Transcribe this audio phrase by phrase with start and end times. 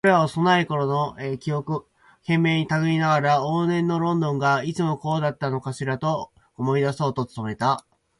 [0.03, 1.87] 彼は幼いころの記憶を
[2.21, 7.85] 懸命にたぐりながら、往年のロンドンがいつもこうだったのかしらと思い出そうと努めた。